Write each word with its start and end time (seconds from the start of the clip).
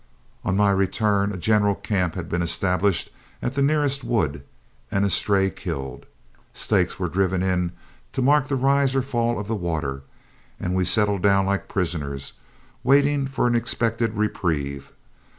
On 0.43 0.57
my 0.57 0.71
return 0.71 1.31
a 1.31 1.37
general 1.37 1.75
camp 1.75 2.15
had 2.15 2.27
been 2.27 2.41
established 2.41 3.11
at 3.39 3.53
the 3.53 3.61
nearest 3.61 4.03
wood, 4.03 4.43
and 4.89 5.05
a 5.05 5.11
stray 5.11 5.51
killed. 5.51 6.07
Stakes 6.55 6.97
were 6.97 7.07
driven 7.07 7.71
to 8.13 8.21
mark 8.23 8.47
the 8.47 8.55
rise 8.55 8.95
or 8.95 9.03
fall 9.03 9.37
of 9.37 9.47
the 9.47 9.53
water, 9.53 10.01
and 10.59 10.73
we 10.73 10.85
settled 10.85 11.21
down 11.21 11.45
like 11.45 11.69
prisoners, 11.69 12.33
waiting 12.83 13.27
for 13.27 13.45
an 13.45 13.53
expected 13.53 14.15
reprieve. 14.17 14.91